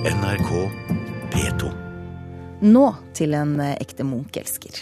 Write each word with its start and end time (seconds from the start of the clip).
NRK 0.00 0.50
P2. 1.28 1.70
Nå 2.64 2.84
til 3.12 3.34
en 3.36 3.50
eh, 3.60 3.74
ekte 3.82 4.06
Munch-elsker. 4.08 4.78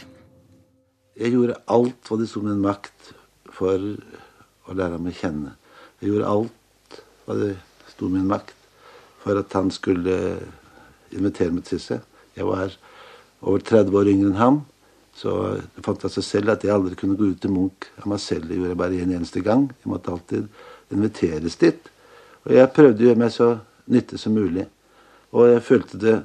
Jeg 1.18 1.32
gjorde 1.34 1.56
alt 1.74 2.06
hva 2.06 2.18
det 2.20 2.28
sto 2.30 2.38
i 2.44 2.46
min 2.46 2.60
makt 2.62 3.08
for 3.56 3.82
å 3.82 4.76
lære 4.78 4.94
ham 4.94 5.08
å 5.10 5.14
kjenne. 5.18 5.56
Jeg 5.98 6.12
gjorde 6.12 6.30
alt 6.36 7.00
hva 7.24 7.38
det 7.40 7.50
sto 7.90 8.06
i 8.06 8.14
min 8.14 8.30
makt 8.30 8.54
for 9.24 9.42
at 9.42 9.58
han 9.58 9.74
skulle 9.74 10.14
invitere 11.10 11.50
meg 11.56 11.66
til 11.66 11.82
seg. 11.82 12.06
Jeg 12.38 12.46
var 12.46 12.78
over 13.42 13.66
30 13.74 13.98
år 13.98 14.14
yngre 14.14 14.30
enn 14.30 14.40
han, 14.44 14.62
så 15.18 15.36
det 15.58 15.82
fant 15.82 16.06
av 16.06 16.14
seg 16.14 16.30
selv 16.30 16.54
at 16.54 16.62
jeg 16.62 16.76
aldri 16.78 16.94
kunne 17.02 17.18
gå 17.18 17.32
ut 17.32 17.42
til 17.42 17.56
Munch 17.58 17.90
av 17.98 18.06
meg 18.14 18.22
selv. 18.22 18.46
Det 18.46 18.62
gjorde 18.62 18.76
jeg 18.76 18.84
bare 18.86 19.02
en 19.02 19.18
eneste 19.18 19.42
gang. 19.42 19.66
Jeg 19.82 19.96
måtte 19.96 20.14
alltid 20.14 20.46
inviteres 20.94 21.58
dit. 21.58 21.94
Og 22.46 22.54
jeg 22.54 22.76
prøvde 22.78 23.02
å 23.02 23.10
gjøre 23.10 23.26
meg 23.26 23.34
så 23.34 23.56
nyttig 23.90 24.22
som 24.22 24.38
mulig. 24.38 24.70
Og 25.32 25.48
jeg 25.52 25.64
følte 25.64 26.00
det 26.00 26.18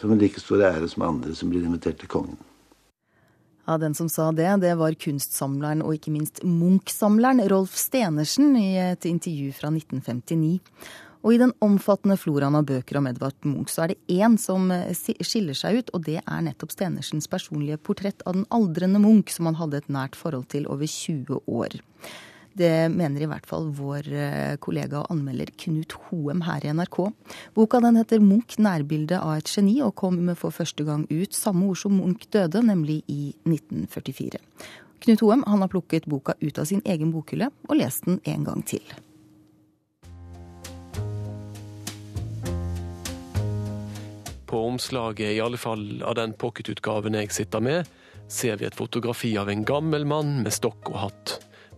som 0.00 0.12
en 0.12 0.20
like 0.20 0.40
stor 0.40 0.62
ære 0.64 0.88
som 0.88 1.06
andre 1.06 1.34
som 1.36 1.50
blir 1.50 1.64
invitert 1.64 1.98
til 2.00 2.10
kongen. 2.10 2.38
Ja, 3.68 3.76
Den 3.76 3.94
som 3.94 4.08
sa 4.08 4.30
det, 4.32 4.48
det 4.62 4.78
var 4.80 4.94
kunstsamleren 4.96 5.82
og 5.84 5.98
ikke 5.98 6.12
minst 6.14 6.40
Munch-samleren 6.40 7.42
Rolf 7.52 7.76
Stenersen 7.76 8.56
i 8.56 8.78
et 8.80 9.04
intervju 9.04 9.52
fra 9.52 9.68
1959. 9.68 10.60
Og 11.26 11.34
i 11.34 11.40
den 11.40 11.52
omfattende 11.60 12.16
floraen 12.16 12.56
av 12.56 12.64
bøker 12.64 12.96
om 13.00 13.08
Edvard 13.10 13.36
Munch, 13.44 13.74
så 13.74 13.84
er 13.84 13.92
det 13.92 14.16
én 14.22 14.38
som 14.40 14.70
eh, 14.72 14.94
skiller 14.96 15.56
seg 15.58 15.82
ut, 15.82 15.92
og 15.92 16.06
det 16.06 16.20
er 16.22 16.44
nettopp 16.46 16.72
Stenersens 16.72 17.28
personlige 17.28 17.80
portrett 17.82 18.22
av 18.24 18.38
den 18.38 18.46
aldrende 18.54 19.02
Munch, 19.02 19.34
som 19.34 19.50
han 19.50 19.58
hadde 19.58 19.82
et 19.82 19.92
nært 19.92 20.16
forhold 20.16 20.48
til 20.54 20.68
over 20.70 20.88
20 20.88 21.42
år. 21.44 21.80
Det 22.58 22.88
mener 22.90 23.22
i 23.22 23.28
hvert 23.30 23.46
fall 23.46 23.68
vår 23.70 24.08
eh, 24.10 24.56
kollega 24.58 25.04
og 25.04 25.12
anmelder 25.14 25.52
Knut 25.62 25.94
Hoem 26.08 26.42
her 26.42 26.64
i 26.66 26.72
NRK. 26.74 26.98
Boka 27.54 27.78
den 27.84 28.00
heter 28.00 28.18
'Munch 28.18 28.58
nærbilde 28.58 29.20
av 29.20 29.38
et 29.38 29.46
geni', 29.52 29.78
og 29.86 29.94
kom 29.94 30.18
for 30.34 30.50
første 30.50 30.84
gang 30.84 31.06
ut 31.06 31.34
samme 31.34 31.68
ord 31.70 31.78
som 31.78 31.94
Munch 31.94 32.26
døde, 32.34 32.62
nemlig 32.66 33.04
i 33.06 33.34
1944. 33.46 34.42
Knut 34.98 35.20
Hoem 35.22 35.44
han 35.46 35.62
har 35.62 35.70
plukket 35.70 36.10
boka 36.10 36.34
ut 36.42 36.58
av 36.58 36.66
sin 36.66 36.82
egen 36.84 37.12
bokhylle 37.14 37.52
og 37.68 37.76
lest 37.78 38.04
den 38.04 38.18
en 38.26 38.44
gang 38.44 38.66
til. 38.66 38.82
På 44.48 44.66
omslaget, 44.66 45.36
i 45.36 45.40
alle 45.44 45.60
fall 45.60 46.02
av 46.02 46.16
den 46.16 46.32
pocketutgaven 46.32 47.14
jeg 47.14 47.30
sitter 47.30 47.60
med, 47.60 47.86
ser 48.28 48.56
vi 48.56 48.66
et 48.66 48.74
fotografi 48.74 49.36
av 49.38 49.48
en 49.52 49.62
gammel 49.62 50.08
mann 50.08 50.40
med 50.42 50.52
stokk 50.56 50.90
og 50.90 51.02
hatt. 51.04 51.34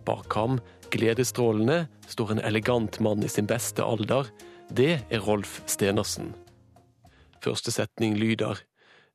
Bak 0.07 0.33
ham, 0.33 0.59
gledesstrålende, 0.91 1.87
står 2.07 2.35
en 2.35 2.43
elegant 2.43 2.99
mann 3.03 3.23
i 3.23 3.29
sin 3.31 3.47
beste 3.49 3.83
alder. 3.83 4.29
Det 4.71 5.01
er 5.09 5.23
Rolf 5.25 5.59
Stenersen. 5.69 6.33
Første 7.41 7.73
setning 7.73 8.17
lyder 8.19 8.61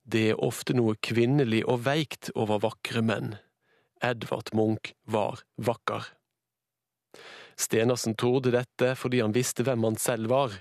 Det 0.07 0.31
er 0.31 0.43
ofte 0.43 0.75
noe 0.75 0.95
kvinnelig 1.03 1.65
og 1.67 1.85
veikt 1.87 2.31
over 2.35 2.61
vakre 2.63 3.03
menn. 3.03 3.35
Edvard 4.03 4.53
Munch 4.55 4.93
var 5.05 5.43
vakker. 5.57 6.05
Stenersen 7.57 8.15
torde 8.15 8.53
dette 8.55 8.93
fordi 9.01 9.23
han 9.25 9.35
visste 9.35 9.65
hvem 9.67 9.85
han 9.89 9.99
selv 10.01 10.31
var. 10.31 10.53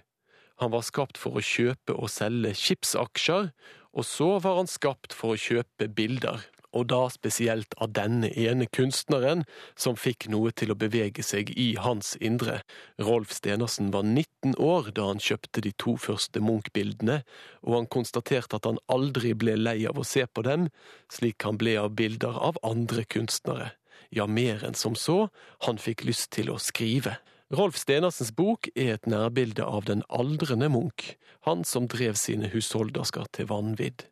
Han 0.63 0.71
var 0.71 0.85
skapt 0.87 1.19
for 1.19 1.35
å 1.35 1.43
kjøpe 1.43 1.93
og 1.93 2.09
selge 2.11 2.53
skipsaksjer, 2.55 3.51
og 3.95 4.07
så 4.07 4.29
var 4.43 4.61
han 4.61 4.71
skapt 4.71 5.15
for 5.15 5.35
å 5.35 5.39
kjøpe 5.39 5.89
bilder, 5.91 6.39
og 6.75 6.89
da 6.91 7.05
spesielt 7.13 7.75
av 7.81 7.93
denne 7.95 8.29
ene 8.35 8.67
kunstneren, 8.67 9.45
som 9.79 9.97
fikk 9.99 10.27
noe 10.33 10.51
til 10.51 10.73
å 10.73 10.79
bevege 10.79 11.23
seg 11.23 11.53
i 11.55 11.71
hans 11.79 12.13
indre. 12.19 12.59
Rolf 13.01 13.31
Stenersen 13.35 13.93
var 13.95 14.03
19 14.03 14.57
år 14.61 14.91
da 14.95 15.07
han 15.09 15.23
kjøpte 15.23 15.63
de 15.65 15.71
to 15.81 15.95
første 16.01 16.43
Munch-bildene, 16.43 17.21
og 17.63 17.79
han 17.79 17.89
konstaterte 17.91 18.59
at 18.59 18.67
han 18.67 18.81
aldri 18.91 19.33
ble 19.33 19.55
lei 19.59 19.79
av 19.87 19.99
å 19.99 20.07
se 20.07 20.25
på 20.27 20.43
dem, 20.45 20.69
slik 21.11 21.47
han 21.47 21.59
ble 21.61 21.77
av 21.81 21.95
bilder 21.95 22.35
av 22.35 22.59
andre 22.67 23.07
kunstnere. 23.07 23.71
Ja, 24.13 24.27
mer 24.27 24.63
enn 24.67 24.77
som 24.77 24.95
så, 24.99 25.29
han 25.65 25.79
fikk 25.81 26.05
lyst 26.05 26.31
til 26.35 26.51
å 26.53 26.59
skrive. 26.61 27.17
Rolf 27.53 27.77
Stenersens 27.77 28.31
bok 28.35 28.67
er 28.73 28.95
et 28.95 29.07
nærbilde 29.09 29.63
av 29.63 29.85
den 29.85 30.01
aldrende 30.09 30.69
Munch, 30.73 31.13
han 31.45 31.63
som 31.63 31.87
drev 31.87 32.17
sine 32.17 32.49
husholdersker 32.49 33.29
til 33.37 33.49
vanvidd. 33.51 34.07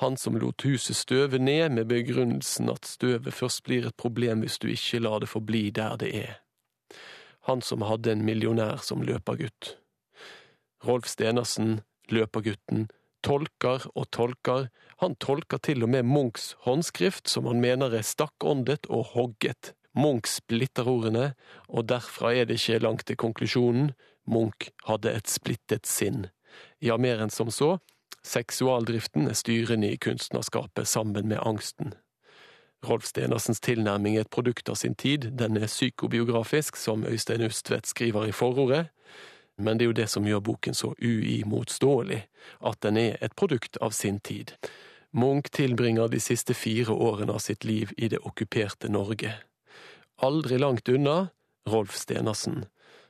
Han 0.00 0.16
som 0.16 0.38
lot 0.40 0.64
huset 0.64 0.96
støve 0.96 1.38
ned 1.38 1.74
med 1.76 1.90
begrunnelsen 1.90 2.70
at 2.72 2.88
støvet 2.88 3.34
først 3.36 3.66
blir 3.66 3.84
et 3.88 3.96
problem 4.00 4.40
hvis 4.40 4.56
du 4.62 4.70
ikke 4.72 5.02
lar 5.04 5.20
det 5.20 5.28
forbli 5.28 5.66
der 5.76 5.98
det 6.00 6.14
er. 6.16 6.38
Han 7.48 7.60
som 7.60 7.84
hadde 7.84 8.14
en 8.14 8.24
millionær 8.24 8.80
som 8.84 9.04
løpergutt. 9.04 9.74
Rolf 10.88 11.08
Stenersen, 11.08 11.82
løpergutten, 12.08 12.88
tolker 13.20 13.84
og 13.92 14.08
tolker, 14.16 14.70
han 15.04 15.18
tolker 15.20 15.60
til 15.60 15.84
og 15.84 15.92
med 15.92 16.08
Munchs 16.08 16.54
håndskrift, 16.64 17.28
som 17.28 17.44
han 17.48 17.60
mener 17.60 17.92
er 17.92 18.04
stakkåndet 18.04 18.88
og 18.88 19.12
hogget. 19.12 19.74
Munch 19.92 20.32
splitter 20.32 20.88
ordene, 20.88 21.34
og 21.68 21.88
derfra 21.92 22.32
er 22.32 22.48
det 22.48 22.56
ikke 22.60 22.80
langt 22.86 23.06
til 23.08 23.20
konklusjonen. 23.20 23.92
Munch 24.24 24.70
hadde 24.88 25.12
et 25.12 25.28
splittet 25.28 25.88
sinn. 25.88 26.28
Ja, 26.80 26.96
mer 26.96 27.20
enn 27.20 27.32
som 27.32 27.52
så, 27.52 27.76
seksualdriften 28.26 29.28
er 29.28 29.38
styrende 29.38 29.92
i 29.92 29.96
kunstnerskapet 29.96 30.88
sammen 30.88 31.28
med 31.28 31.40
angsten. 31.42 31.94
Rolf 32.88 33.04
Stenersens 33.04 33.60
tilnærming 33.60 34.16
er 34.16 34.24
et 34.24 34.32
produkt 34.32 34.68
av 34.72 34.78
sin 34.80 34.94
tid, 34.94 35.30
den 35.36 35.56
er 35.56 35.68
psykobiografisk, 35.68 36.76
som 36.76 37.04
Øystein 37.04 37.44
Ustvedt 37.44 37.86
skriver 37.86 38.26
i 38.26 38.32
forordet, 38.32 38.86
men 39.58 39.78
det 39.78 39.84
er 39.84 39.90
jo 39.90 39.98
det 39.98 40.08
som 40.08 40.26
gjør 40.26 40.40
boken 40.40 40.74
så 40.74 40.94
uimotståelig, 41.02 42.22
at 42.64 42.80
den 42.82 42.96
er 42.96 43.18
et 43.20 43.36
produkt 43.36 43.76
av 43.80 43.92
sin 43.92 44.20
tid. 44.20 44.54
Munch 45.12 45.50
tilbringer 45.52 46.08
de 46.08 46.20
siste 46.20 46.54
fire 46.54 46.94
årene 46.94 47.34
av 47.34 47.44
sitt 47.44 47.64
liv 47.64 47.92
i 47.98 48.08
det 48.08 48.22
okkuperte 48.24 48.88
Norge. 48.88 49.34
Aldri 50.22 50.58
langt 50.58 50.88
unna 50.88 51.28
Rolf 51.68 51.96
Stenersen, 51.96 52.64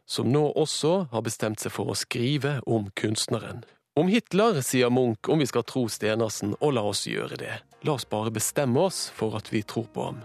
som 0.06 0.32
nå 0.32 0.48
også 0.58 1.06
har 1.12 1.22
bestemt 1.22 1.60
seg 1.60 1.74
for 1.76 1.92
å 1.92 1.98
skrive 1.98 2.58
om 2.66 2.90
kunstneren. 2.98 3.62
Om 4.00 4.08
Hitler, 4.08 4.60
sier 4.60 4.90
Munch, 4.90 5.28
om 5.28 5.38
vi 5.38 5.46
skal 5.46 5.62
tro 5.68 5.82
Stenersen, 5.92 6.54
og 6.64 6.70
la 6.72 6.80
oss 6.88 7.02
gjøre 7.04 7.36
det. 7.36 7.56
La 7.84 7.98
oss 7.98 8.06
bare 8.08 8.30
bestemme 8.32 8.80
oss 8.80 9.00
for 9.12 9.36
at 9.36 9.50
vi 9.52 9.60
tror 9.60 9.90
på 9.92 10.06
ham. 10.06 10.22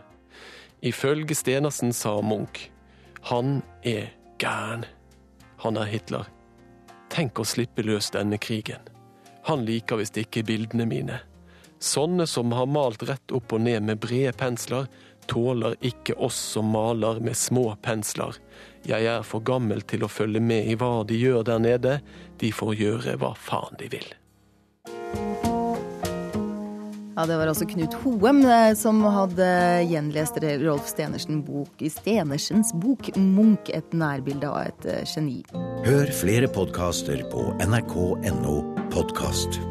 Ifølge 0.79 1.35
Stenersen 1.35 1.91
sa 1.91 2.13
Munch, 2.23 2.69
han 3.27 3.57
er 3.83 4.13
gæren. 4.39 4.85
Han 5.65 5.75
er 5.75 5.91
Hitler. 5.91 6.29
Tenk 7.11 7.35
å 7.35 7.43
slippe 7.43 7.83
løs 7.83 8.07
denne 8.15 8.39
krigen. 8.39 8.79
Han 9.49 9.67
liker 9.67 9.99
visst 9.99 10.21
ikke 10.23 10.45
bildene 10.47 10.87
mine. 10.87 11.19
Sånne 11.83 12.29
som 12.31 12.55
har 12.55 12.71
malt 12.71 13.03
rett 13.03 13.35
opp 13.35 13.57
og 13.57 13.65
ned 13.67 13.83
med 13.91 13.99
brede 14.07 14.31
pensler, 14.39 14.87
tåler 15.27 15.75
ikke 15.83 16.15
oss 16.15 16.39
som 16.55 16.71
maler 16.71 17.19
med 17.19 17.35
små 17.35 17.73
pensler. 17.83 18.39
Jeg 18.85 19.07
er 19.09 19.25
for 19.25 19.41
gammel 19.45 19.81
til 19.89 20.05
å 20.05 20.11
følge 20.11 20.41
med 20.43 20.69
i 20.69 20.77
hva 20.77 21.01
de 21.07 21.17
gjør 21.17 21.45
der 21.47 21.61
nede. 21.63 21.97
De 22.41 22.51
får 22.53 22.75
gjøre 22.77 23.17
hva 23.21 23.33
faen 23.37 23.79
de 23.81 23.89
vil. 23.89 24.07
Ja, 27.15 27.25
Det 27.25 27.37
var 27.39 27.47
altså 27.47 27.65
Knut 27.65 27.93
Hoem 28.03 28.41
eh, 28.43 28.73
som 28.75 28.99
hadde 29.07 29.45
gjenlest 29.87 30.35
Rolf 30.65 30.89
Stenersen 30.91 31.39
bok, 31.47 31.79
Stenersens 31.79 32.73
bok 32.75 33.07
'Munch 33.15 33.71
et 33.71 33.95
nærbilde 33.95 34.49
av 34.49 34.67
et 34.67 34.89
eh, 34.91 35.05
geni'. 35.07 35.45
Hør 35.87 36.11
flere 36.11 36.51
podkaster 36.51 37.23
på 37.31 37.53
nrk.no 37.63 38.57
podkast. 38.91 39.61